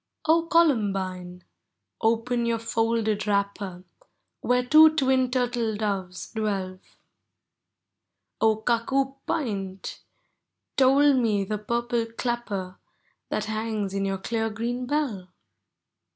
[0.25, 1.43] ()Columbine!
[2.01, 3.83] open your folded wrapper,
[4.39, 6.79] Where two twin turtle doves dwell!
[7.65, 9.99] * 0 Cuckoo pint!
[10.75, 12.77] toll me the purple clapper
[13.29, 15.29] That hangs in your clear green bell